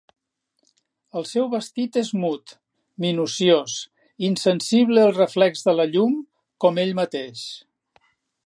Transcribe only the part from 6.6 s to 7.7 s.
com ell mateix.